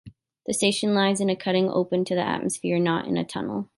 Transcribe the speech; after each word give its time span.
The 0.47 0.55
station 0.55 0.95
lies 0.95 1.21
in 1.21 1.29
a 1.29 1.35
cutting 1.35 1.69
open 1.69 2.03
to 2.05 2.15
the 2.15 2.23
atmosphere, 2.27 2.79
not 2.79 3.07
in 3.07 3.17
a 3.17 3.23
tunnel. 3.23 3.69